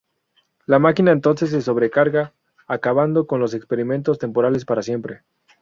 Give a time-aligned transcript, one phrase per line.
[0.65, 2.33] La máquina entonces se sobrecarga,
[2.65, 5.21] acabando con los experimentos temporales para siempre.